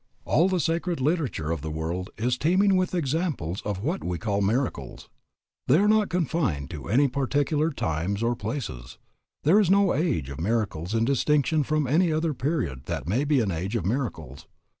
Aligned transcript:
All 0.25 0.49
the 0.49 0.59
sacred 0.59 0.99
literature 0.99 1.51
of 1.51 1.61
the 1.61 1.69
world 1.69 2.09
is 2.17 2.35
teeming 2.35 2.75
with 2.75 2.95
examples 2.95 3.61
of 3.61 3.83
what 3.83 4.03
we 4.03 4.17
call 4.17 4.41
miracles. 4.41 5.09
They 5.67 5.77
are 5.77 5.87
not 5.87 6.09
confined 6.09 6.71
to 6.71 6.89
any 6.89 7.07
particular 7.07 7.69
times 7.69 8.23
or 8.23 8.35
places. 8.35 8.97
There 9.43 9.59
is 9.59 9.69
no 9.69 9.93
age 9.93 10.31
of 10.31 10.41
miracles 10.41 10.95
in 10.95 11.05
distinction 11.05 11.61
from 11.61 11.85
any 11.85 12.11
other 12.11 12.33
period 12.33 12.85
that 12.85 13.07
may 13.07 13.23
be 13.25 13.41
an 13.41 13.51
age 13.51 13.75
of 13.75 13.85
miracles. 13.85 14.47